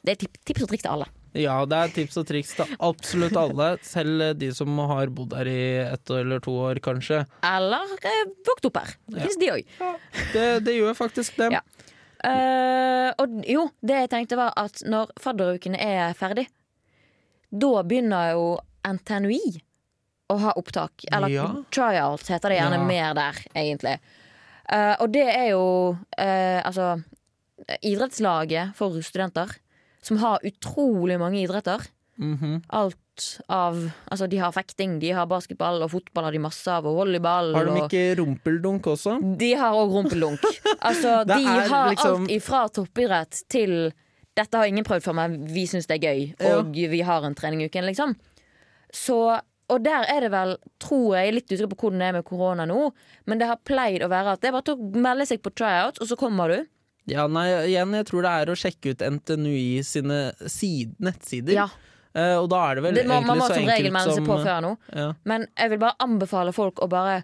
[0.03, 1.07] det er tips og triks til alle.
[1.35, 3.69] ja, det er tips og triks til absolutt alle.
[3.83, 7.25] Selv de som har bodd her i ett eller to år, kanskje.
[7.43, 8.93] Eller eh, vokst opp her.
[9.11, 9.23] Det Ja.
[9.25, 9.73] finnes de òg.
[10.33, 11.57] Det, det gjør faktisk dem.
[11.57, 11.63] Ja.
[12.25, 16.47] Uh, og jo, det jeg tenkte var at når fadderukene er ferdig,
[17.51, 18.45] da begynner jo
[18.87, 19.59] NTNUI
[20.31, 21.05] å ha opptak.
[21.11, 21.47] Eller Ja.
[21.71, 22.83] trials heter det gjerne Ja.
[22.85, 23.99] mer der, egentlig.
[24.71, 27.03] Uh, og det er jo uh, altså
[27.83, 29.51] idrettslaget for studenter,
[30.05, 31.85] som har utrolig mange idretter.
[32.17, 32.63] Mhm.
[32.69, 32.95] Alt
[33.49, 36.95] av Altså, de har fekting, de har basketball og fotball har de masse av, og
[36.97, 37.53] volleyball.
[37.55, 39.37] Har de ikke rumpeldunk også?
[39.37, 40.41] de har òg rumpeldunk.
[40.81, 43.91] Altså, de har liksom- alt ifra toppidrett til
[44.35, 46.57] dette har ingen prøvd for meg, vi syns det er gøy, Ja.
[46.57, 48.15] og vi har en trening i uken, liksom.
[48.91, 49.39] Så,
[49.71, 52.65] og der er det vel, tror jeg, litt usikker på hvordan det er med korona
[52.69, 52.91] nå,
[53.25, 55.97] men det har pleid å være at det er bare å melde seg på tryout,
[56.01, 56.59] og så kommer du.
[57.09, 61.57] Ja, nei, igjen, jeg tror det er å sjekke ut NTNUI sine side, nettsider.
[61.57, 61.69] Ja,
[62.15, 64.13] Uh, og da er det vel det man, egentlig Man må så som regel melde
[64.15, 64.69] seg på før nå.
[64.95, 65.07] ja.
[65.27, 67.17] Men jeg vil bare anbefale folk å bare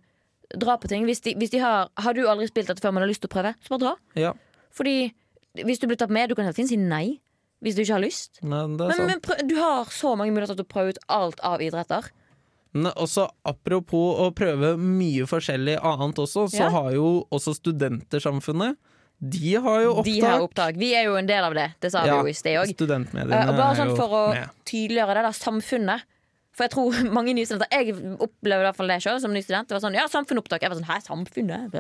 [0.51, 1.06] dra på ting.
[1.08, 3.32] Hvis de, hvis de har Har du aldri spilt dette før, men har lyst til
[3.32, 3.93] å prøve, så bare dra.
[4.19, 4.34] ja.
[4.75, 5.13] Fordi
[5.63, 7.21] hvis du blir tatt med, du kan hele tiden si nei.
[7.63, 8.39] Hvis du ikke har lyst.
[8.41, 11.62] Nei, Men, men prøv, du har så mange muligheter til å prøve ut alt av
[11.63, 12.08] idretter.
[12.73, 16.69] Også apropos å prøve mye forskjellig annet også, så Ja.
[16.69, 18.77] har jo også Studentersamfunnet
[19.21, 20.05] De har jo opptak.
[20.05, 20.77] De har opptak.
[20.77, 21.73] Vi er jo en del av det.
[21.79, 22.71] Det sa vi jo i sted òg.
[22.73, 24.49] Uh, og bare sånn for å med.
[24.65, 26.01] tydeliggjøre det der samfunnet.
[26.55, 29.43] For jeg tror mange nye studenter Jeg opplevde i hvert fall det sjøl som ny
[29.43, 29.67] student.
[29.69, 30.63] Det var sånn, ja, samfunnopptak.
[30.63, 31.77] Jeg var sånn, hæ, samfunnet?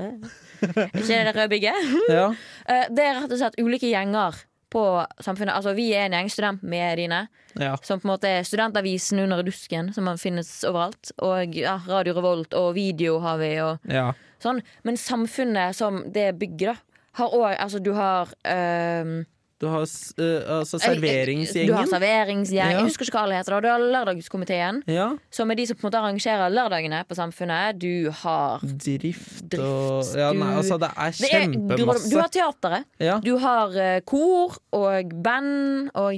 [1.01, 1.91] Ikke det røde bygget?
[2.11, 2.27] Ja.
[2.69, 4.37] Uh, Det er rett og slett ulike gjenger
[4.71, 4.83] på
[5.19, 5.53] samfunnet.
[5.55, 7.25] Altså Vi er en gjeng, studentmediene,
[7.59, 7.73] ja.
[7.83, 11.11] som på en måte er studentavisen under dusken, som man finnes overalt.
[11.19, 14.11] Og ja, Radio Revolt og video har vi, og ja.
[14.43, 14.63] sånn.
[14.87, 16.87] Men samfunnet som det bygger, da,
[17.19, 19.25] har òg Altså, du har ehm,
[19.61, 21.87] Du har eh, altså Du har serveringsgjengen.
[21.91, 22.71] serveringsgjeng.
[22.73, 22.79] Ja.
[22.79, 23.61] Jeg husker ikke hva alle heter.
[23.61, 25.11] Du har Lørdagskomiteen, Ja.
[25.29, 27.77] som er de som på en måte arrangerer lørdagene på Samfunnet.
[27.79, 32.09] Du har Drift og Ja, nei, altså, det er er, du, kjempemasse.
[32.09, 32.85] du har teateret.
[32.99, 33.19] Ja.
[33.21, 36.17] Du har eh, kor og band og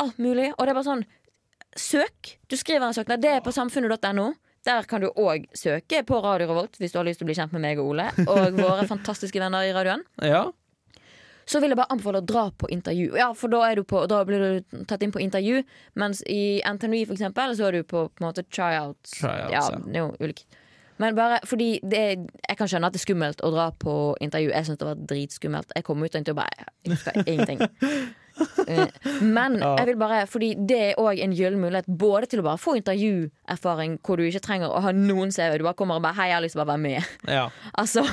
[0.00, 0.52] alt mulig.
[0.58, 1.04] Og det er bare sånn
[1.78, 2.36] Søk.
[2.50, 3.20] Du skriver en søknad.
[3.22, 4.32] Det er på samfunnet.no.
[4.66, 7.36] Der kan du òg søke på Radio Revolt hvis du har lyst til å bli
[7.38, 10.02] kjent med meg og Ole og våre fantastiske venner i radioen.
[10.20, 10.50] ja.
[11.50, 13.10] Så vil jeg bare anbefale å dra på intervju.
[13.18, 15.64] Ja, for da, du på, da blir du tatt inn på intervju.
[15.98, 19.16] Mens i NTNU for eksempel, så er du på, på en måte tryouts.
[19.18, 19.82] Tryouts, ja, ja.
[19.82, 20.46] det er jo ulikt.
[21.00, 23.94] Men bare fordi det er, Jeg kan skjønne at det er skummelt å dra på
[24.20, 24.50] intervju.
[24.52, 25.72] Jeg syns det var dritskummelt.
[25.76, 27.64] Jeg kom ut og bare Jeg husker ingenting.
[28.66, 28.86] Eh,
[29.22, 32.60] Men jeg vil bare fordi det er òg en gyllen mulighet både til å bare
[32.60, 35.58] få intervjuerfaring hvor du ikke trenger å ha noen CV.
[35.58, 37.08] Du bare kommer og bare 'Hei, jeg har lyst til å bare være med'.
[37.28, 37.48] ja.
[37.78, 38.04] Altså,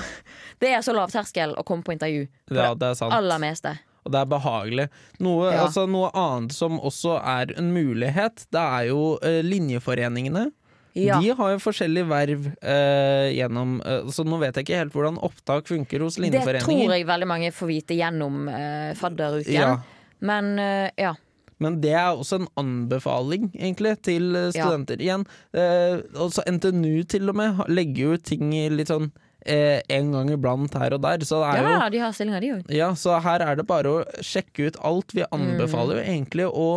[0.59, 2.27] Det er så lav terskel å komme på intervju.
[2.49, 3.13] På Ja, det det er sant.
[3.13, 3.77] aller meste.
[4.05, 4.89] Og det er behagelig.
[5.19, 5.65] Noe, Ja.
[5.67, 10.51] altså, noe annet som også er en mulighet, det er jo eh, linjeforeningene.
[10.97, 11.19] Ja.
[11.21, 15.19] De har jo forskjellige verv eh, gjennom eh, Så nå vet jeg ikke helt hvordan
[15.21, 16.65] opptak funker hos linjeforeninger.
[16.65, 19.53] Det tror jeg veldig mange får vite gjennom uh, fadderuken.
[19.53, 19.75] Ja.
[20.19, 21.13] Men eh, ja.
[21.59, 24.99] Men det er også en anbefaling, egentlig, til studenter.
[25.01, 25.17] Ja.
[25.17, 25.23] Igjen,
[25.57, 29.07] eh, også NTNU til og med legger jo ting i litt sånn
[29.41, 31.25] eh, en gang iblant her og der.
[31.25, 32.75] Så det er jo ja, de har stillinger, de òg.
[32.77, 35.15] Ja, så her er det bare å sjekke ut alt.
[35.17, 36.67] Vi anbefaler jo egentlig å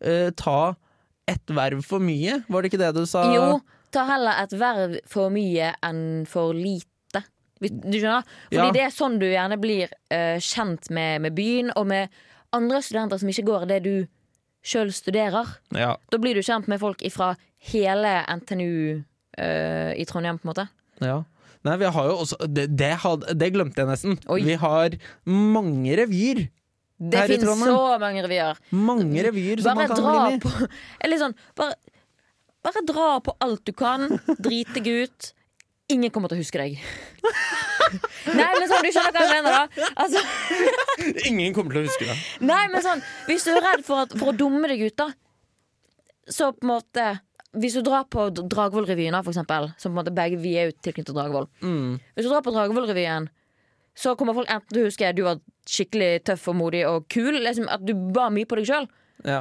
[0.00, 0.76] eh, ta
[1.28, 2.38] ett verv for mye?
[2.48, 3.26] Var det ikke det du sa?
[3.34, 3.58] Jo,
[3.92, 7.24] ta heller et verv for mye enn for lite.
[7.58, 8.22] Du skjønner?
[8.52, 8.70] Fordi Ja.
[8.72, 12.14] det er sånn du gjerne blir eh, kjent med, med byen, og med
[12.56, 13.94] andre studenter som ikke går det du
[14.64, 15.56] sjøl studerer.
[15.76, 15.94] Ja.
[16.12, 17.32] Da blir du kjent med folk fra
[17.70, 18.70] hele NTNU
[19.38, 20.68] uh, i Trondheim, på en måte.
[21.04, 21.24] ja.
[21.66, 24.14] Nei, vi har jo også Det, det, had, det glemte jeg nesten.
[24.30, 24.38] Oi.
[24.46, 24.94] Vi har
[25.26, 26.44] mange revyer.
[26.98, 28.60] Det finnes så mange revyer.
[28.70, 31.74] Mange revyer som Bare man kan dra på sånn bare,
[32.66, 34.06] bare dra på alt du kan.
[34.46, 35.30] Drite deg ut.
[35.88, 36.78] Ingen kommer til å huske deg.
[38.38, 39.86] Nei, men sånn, Du skjønner hva jeg mener, da?
[40.02, 40.20] Altså,
[41.30, 42.16] Ingen kommer til å huske det.
[42.44, 45.06] nei, men sånn Hvis du er redd for, at, for å dumme deg ut, da,
[46.28, 47.06] så på en måte
[47.56, 50.68] Hvis du drar på Dragvoll-revyen, da, for eksempel, som på en måte begge vi er
[50.68, 51.96] jo tilknyttet Dragvoll Mm.
[52.12, 53.30] Hvis du drar på Dragvoll-revyen,
[53.98, 57.08] så kommer folk enten til å huske at du var skikkelig tøff og modig og
[57.10, 58.84] kul, liksom at du ba mye på deg sjøl.
[59.26, 59.40] Ja.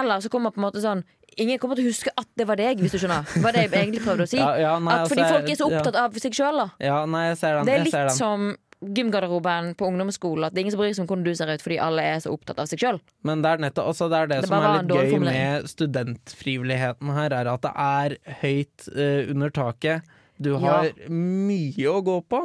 [0.00, 1.04] Eller så kommer på en måte sånn
[1.38, 3.28] Ingen kommer til å huske at det var deg, hvis du skjønner.
[3.42, 4.38] Hva det jeg egentlig prøvde å si.
[4.40, 6.66] Ja, ja, nei, at fordi altså, folk er så opptatt av seg sjøl, da.
[6.82, 7.66] Ja, nei, jeg ser den.
[7.68, 8.16] Det er jeg litt ser den.
[8.18, 10.46] som gymgarderoben på ungdomsskolen.
[10.48, 12.22] At det er ingen som bryr seg om hvordan du ser ut, fordi alle er
[12.24, 13.00] så opptatt av seg sjøl.
[13.28, 15.42] Men det er nettopp også det, er det, Det som er litt gøy formulering.
[15.60, 20.08] med studentfrivilligheten her, er at det er høyt uh, under taket.
[20.40, 20.58] Du Ja.
[20.64, 22.40] har mye å gå på.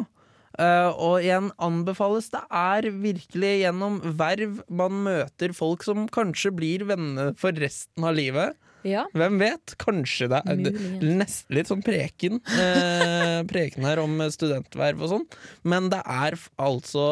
[0.56, 6.86] Uh, og igjen anbefales det er virkelig gjennom verv man møter folk som kanskje blir
[6.88, 8.56] venner for resten av livet.
[8.86, 9.06] Ja.
[9.18, 9.74] Hvem vet?
[9.82, 10.60] Kanskje det er
[11.02, 12.38] nesten litt sånn preken.
[12.54, 15.26] Eh, preken her om studentverv og sånn.
[15.66, 17.08] Men det er altså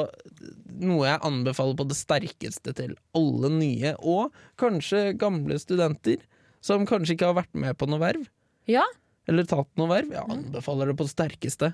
[0.83, 6.21] noe jeg anbefaler på det sterkeste til alle nye, og kanskje gamle studenter,
[6.63, 8.27] som kanskje ikke har vært med på noe verv.
[8.69, 8.85] ja.
[9.23, 10.09] Eller tatt noe verv.
[10.11, 11.69] Jeg anbefaler det på det sterkeste.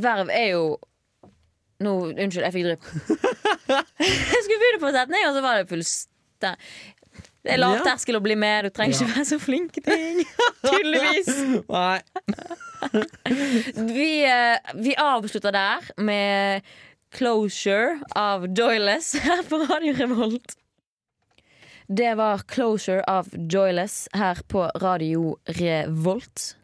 [0.00, 0.62] Verv er jo
[1.84, 2.86] Nå, Unnskyld, jeg fikk drypp.
[4.00, 6.99] jeg skulle begynne på setning, og så var det fullstendig
[7.42, 7.84] Det er lav Ja.
[7.94, 10.24] terskel å bli med, du trenger ikke være så flink ting.
[10.66, 11.30] Tydeligvis.
[13.94, 16.62] Vi, eh, vi avslutter der med
[17.12, 20.54] 'Closure' av Joyless her på Radio Revolt.
[21.88, 26.56] Det var 'Closure' av Joyless her på Radio Revolt.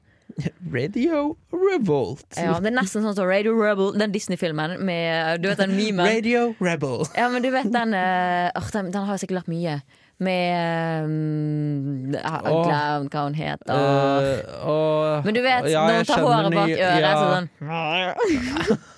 [0.72, 2.26] Radio Revolt.
[2.36, 6.06] Ja, Det er nesten sånn som Radio Rebel, den Disney-filmen med Du vet den memen?
[6.06, 7.06] Radio Rebel.
[7.16, 9.80] Ja, men du vet den uh, den, den har sikkert lært mye.
[10.18, 13.68] Med um, Jeg har glemt hva hun heter.
[13.68, 17.12] Uh, uh, men du vet, ja, når hun tar håret bak øret, ja.
[17.20, 18.84] sånn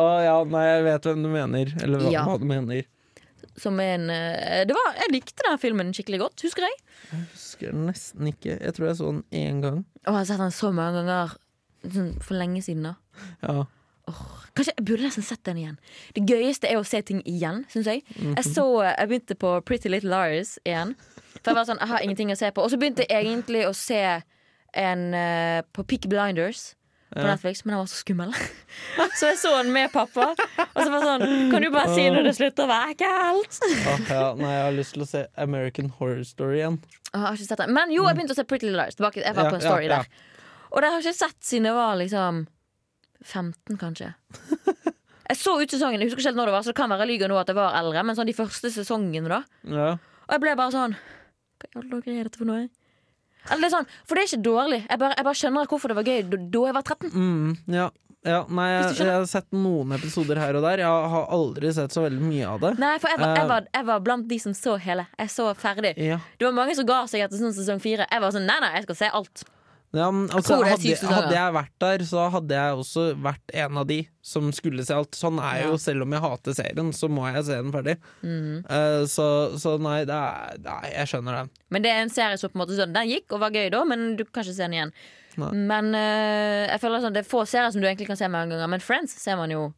[0.00, 1.74] Å ja, nei, jeg vet hvem du mener.
[1.84, 2.22] Eller hva, Ja.
[2.24, 2.86] hva du mener.
[3.60, 6.76] Som en eh, det var, Jeg likte den filmen skikkelig godt, husker jeg.
[7.10, 8.54] Jeg Husker den nesten ikke.
[8.56, 9.82] Jeg tror jeg så den én gang.
[10.06, 11.34] Å, jeg har sett den så mange ganger
[11.84, 12.88] sånn, for lenge siden.
[12.88, 12.94] da
[13.44, 13.66] Ja.
[14.56, 15.78] Kanskje Jeg burde nesten sett den igjen.
[16.16, 18.02] Det gøyeste er å se ting igjen, syns jeg.
[18.18, 20.96] Jeg så, jeg begynte på Pretty Little Liars igjen.
[21.38, 23.62] For jeg var sånn, jeg har ingenting å se på Og så begynte jeg egentlig
[23.68, 24.02] å se
[24.76, 26.74] en uh, på Peak Blinders
[27.10, 28.34] på Netflix, men den var så skummel.
[29.18, 30.28] så jeg så den med pappa.
[30.30, 33.58] Og så var det sånn Kan du bare si når det slutter å være ekkelt?
[33.66, 34.28] Ah, ja.
[34.38, 36.78] Nei, jeg har lyst til å se American Horror Story igjen.
[37.10, 37.74] Den.
[37.74, 38.98] Men jo, jeg begynte å se Pretty Little Liars.
[39.00, 39.98] Jeg var på en story ja, ja.
[39.98, 40.38] der.
[40.70, 42.44] Og det har jeg ikke sett siden jeg var liksom
[43.24, 44.12] 15, kanskje.
[45.30, 47.04] Jeg så ut sesongen, jeg husker ikke helt når det var, så det kan være
[47.06, 49.36] jeg lyver nå at jeg var eldre, men sånn de første sesongene, da.
[49.70, 49.84] Ja.
[50.26, 52.64] Og jeg ble bare sånn Hva i alle dager er dette for noe?
[53.46, 54.80] Eller det er sånn, For det er ikke dårlig.
[54.88, 57.12] Jeg bare, jeg bare skjønner hvorfor det var gøy da jeg var 13.
[57.14, 57.86] Mm, ja.
[58.26, 58.40] ja.
[58.58, 60.82] Nei, jeg, jeg har sett noen episoder her og der.
[60.82, 62.72] Jeg har aldri sett så veldig mye av det.
[62.82, 63.38] Nei, for jeg var, Eh.
[63.38, 65.06] jeg, var, jeg var blant de som så hele.
[65.22, 65.94] Jeg så ferdig.
[66.10, 66.18] Ja.
[66.42, 68.10] Det var mange som ga seg etter sånn sesong fire.
[68.10, 69.46] Jeg var sånn, nei, nei, jeg skal se alt.
[69.90, 73.96] Ja, altså, hadde, hadde jeg vært der, så hadde jeg også vært en av de
[74.22, 75.16] som skulle se alt.
[75.18, 77.96] Sånn er jo, selv om jeg hater serien, så må jeg se den ferdig.
[78.22, 78.60] Mm.
[78.70, 79.26] Uh, så,
[79.58, 81.50] så nei, det er, nei, jeg skjønner den.
[81.74, 83.66] Men det er en serie som på en måte sånn, Den gikk og var gøy
[83.74, 84.94] da, men du kan ikke se den igjen.
[85.42, 85.50] Nei.
[85.72, 88.54] Men uh, jeg føler sånn, det er få serier som du egentlig kan se mange
[88.54, 88.70] ganger.
[88.70, 89.72] Men Friends ser man jo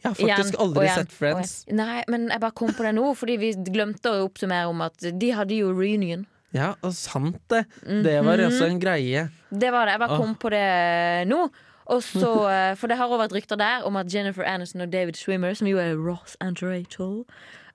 [0.00, 1.54] Jeg har faktisk igjen, aldri igjen sett Friends.
[1.68, 5.04] Nei, men jeg bare kom på det nå, fordi vi glemte å oppsummere om at
[5.12, 6.24] de hadde jo reunion.
[6.56, 7.64] Ja, og sant det.
[7.84, 8.46] Det var Mhm.
[8.48, 9.28] også en greie.
[9.52, 9.92] Det var det.
[9.92, 11.50] Jeg bare kom på det nå.
[11.88, 14.90] Og så, eh, For det har også vært rykter der om at Jennifer Aniston og
[14.90, 17.24] David Schwimmer, som jo er Ross and Rachel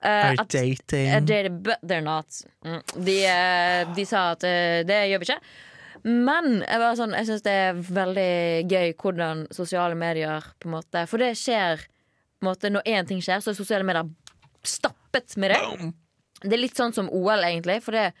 [0.02, 2.26] eh, Er at, dating eh, dated, but they're not.
[2.64, 2.82] Mm.
[3.04, 5.40] De, eh, de sa at eh, det gjør vi ikke.
[6.04, 10.74] Men jeg, var sånn, jeg syns det er veldig gøy hvordan sosiale medier på en
[10.76, 14.04] måte For det skjer på en måte, Når én ting skjer, så er sosiale medier
[14.62, 15.92] stappet med det.
[16.42, 17.78] Det er litt sånn som OL, egentlig.
[17.82, 18.12] For det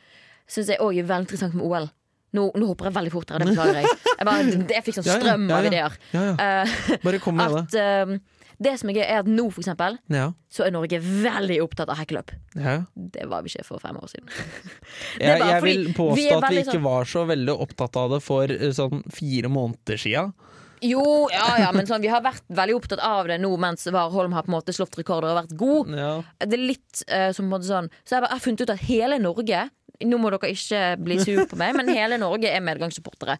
[0.48, 1.90] syns jeg òg er veldig interessant med OL.
[2.34, 3.90] Nå, nå hopper jeg veldig fort her, det beklager jeg.
[4.18, 5.92] Jeg, bare, jeg fikk sånn strøm av ideer.
[6.18, 6.72] Eh,
[7.04, 7.60] Bare kom med det.
[7.62, 8.16] at eh,
[8.64, 10.24] Det som er gøy, er at nå, for eksempel, Ja.
[10.50, 12.32] så er Norge veldig opptatt av hackeløp.
[12.58, 12.80] ja.
[12.94, 14.26] Det var vi ikke for fem år siden.
[15.22, 18.50] Jeg, jeg vil påstå at vi ikke sånn- var så veldig opptatt av det for
[18.50, 20.26] eh, sånn fire måneder sia.
[20.84, 21.00] Jo,
[21.32, 24.42] ja ja, men sånn, vi har vært veldig opptatt av det nå mens Warholm har
[24.44, 25.94] på en måte slått rekorder og vært god.
[25.96, 26.10] Ja.
[26.42, 28.64] Det er litt uh, som på en måte sånn Så jeg bare- jeg har funnet
[28.66, 29.62] ut at hele Norge
[30.02, 33.36] Nå må dere ikke bli sur på meg, men hele Norge er medgangssupportere.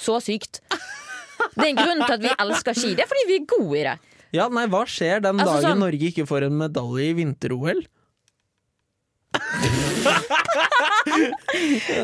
[0.00, 0.62] Så sykt.
[1.56, 2.94] Det er en grunn til at vi elsker ski.
[2.96, 3.96] Det er fordi vi er gode i det.
[4.36, 7.80] ja, nei, hva skjer den Altså, dagen sånn- Norge ikke får en medalje i vinter-OL?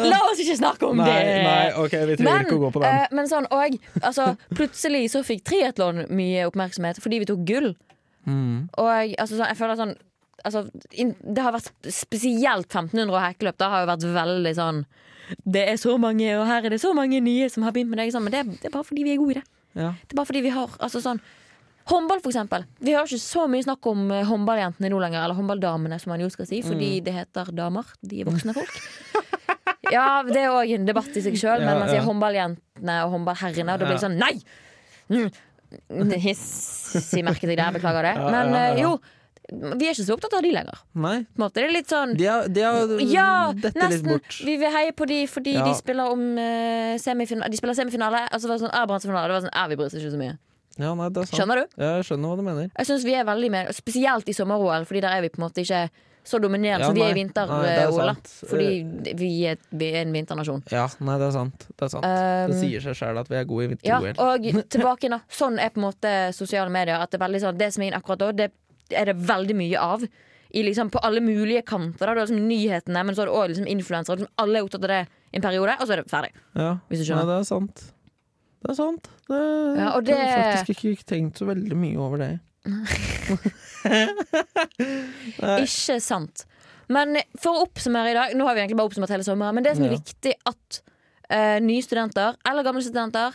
[0.06, 1.36] La oss ikke snakke om Nei, det!
[1.44, 2.96] nei, ok, vi trenger ikke å gå på den.
[3.02, 7.72] Uh, men sånn, og altså, plutselig så fikk triatlon mye oppmerksomhet fordi vi tok gull.
[8.26, 8.66] Mm.
[8.80, 9.94] Og altså, sånn, jeg føler sånn
[10.46, 13.58] altså, Det har vært spesielt 1500 og hekkeløp.
[13.60, 14.84] Det har jo vært veldig sånn
[15.42, 17.98] Det er så mange, og her er det så mange nye som har begynt med
[17.98, 18.12] det.
[18.14, 19.44] Sånn, men det, det er bare fordi vi er gode i det.
[19.76, 19.90] Ja.
[20.06, 21.20] Det er bare fordi vi har altså sånn
[21.86, 22.64] Håndball, for eksempel.
[22.82, 25.20] Vi har ikke så mye snakk om eh, håndballjentene nå lenger.
[25.22, 27.04] Eller håndballdamene, som man jo skal si, fordi Mm.
[27.06, 27.84] det heter damer.
[28.02, 28.72] De er voksne folk.
[29.94, 33.12] Ja, det er òg en debatt i seg sjøl, men Ja, man sier håndballjentene og
[33.14, 34.32] håndballherrene, og da blir det sånn Nei!
[35.06, 35.30] Mm.
[36.24, 38.14] Hissig merket jeg der, beklager det.
[38.18, 38.88] Ja, Men ja, eh, ja.
[38.88, 38.96] jo,
[39.52, 40.80] vi er ikke så opptatt av de lenger.
[40.98, 41.52] Nei, På en.
[41.54, 44.40] Det er litt sånn de har, de har ja, dette litt bort.
[44.42, 45.64] Vi vil heie på de fordi Ja.
[45.68, 47.50] de spiller om uh, semifinale.
[47.52, 48.86] De spiller semifinale, altså det var sånn ah.
[48.86, 48.96] Det
[49.36, 50.34] var sånn, ah, vi bryr oss ikke så mye.
[50.76, 51.38] Ja, nei, det er sant.
[51.40, 51.78] Skjønner du?
[51.80, 52.66] Ja, Jeg skjønner hva du mener.
[52.74, 55.46] Jeg synes vi er veldig med, Spesielt i sommer-OL, Fordi der er vi på en
[55.46, 55.86] måte ikke
[56.26, 58.08] så dominerende Ja, som vi er i det er vinter-OL.
[58.10, 60.64] Eh, Fordi vi er, vi er en vinternasjon.
[60.74, 61.66] Ja, nei, det er sant.
[61.70, 62.02] Det, er sant.
[62.02, 64.08] Um, det sier seg sjøl at vi er gode i vinter-OL.
[64.10, 66.98] Ja, og tilbake da Sånn er på en måte sosiale medier.
[66.98, 68.50] At det, er veldig sånn, det som er inn akkurat da, det
[68.90, 70.06] er det veldig mye av.
[70.56, 72.06] I liksom, på alle mulige kanter.
[72.06, 72.14] Da.
[72.14, 74.20] Du har liksom nyhetene, men så har du òg liksom influensere.
[74.20, 75.00] Liksom, alle er opptatt av det
[75.36, 76.32] en periode, og så er det ferdig.
[76.54, 77.76] Ja, Hvis du nei, det er sant.
[78.62, 79.08] Det er sant.
[79.28, 79.40] Det,
[79.76, 82.32] Ja, og Jeg har faktisk ikke tenkt så veldig mye over det.
[85.62, 86.46] Ikke sant.
[86.90, 89.64] Men for å oppsummere i dag Nå har vi egentlig bare oppsummert hele sommeren, men
[89.66, 89.98] det som er Ja.
[89.98, 90.80] viktig at
[91.30, 93.34] uh, nye studenter, eller gamle studenter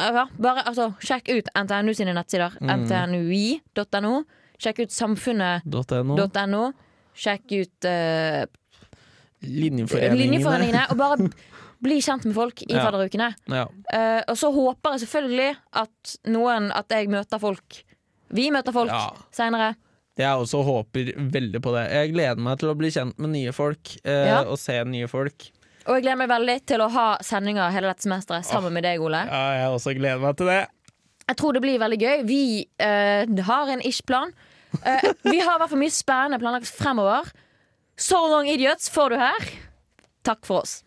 [0.00, 2.56] uh, bare altså, Sjekk ut NTNU sine nettsider.
[2.60, 2.86] Mm.
[2.86, 4.24] ntnui.no.
[4.60, 6.64] Sjekk ut samfunnet.no.
[7.16, 8.44] Sjekk ut uh,
[9.40, 10.18] Linjeforeningene.
[10.20, 10.82] linjeforeningene.
[10.92, 11.28] Og bare
[11.84, 12.82] bli kjent med folk i Ja.
[12.84, 13.30] fadderukene.
[13.48, 13.66] Ja.
[13.92, 17.80] Uh, og så håper jeg selvfølgelig at noen At jeg møter folk.
[18.30, 19.06] Vi møter folk Ja.
[19.32, 19.72] seinere.
[20.20, 21.86] Jeg også håper veldig på det.
[21.94, 24.42] Jeg gleder meg til å bli kjent med nye folk uh, Ja.
[24.44, 25.48] og se nye folk.
[25.88, 29.00] Og jeg gleder meg veldig til å ha sendinger hele dette semesteret sammen med deg,
[29.00, 29.22] Ole.
[29.24, 30.60] Ja, jeg også gleder meg til det.
[31.30, 32.22] Jeg tror det blir veldig gøy.
[32.28, 32.42] Vi
[32.82, 34.34] uh, har en ish-plan.
[34.84, 37.30] Eh, vi har i hvert fall mye spennende planlagt fremover.
[38.00, 39.48] So long idiots får du her.
[40.26, 40.80] Takk for oss.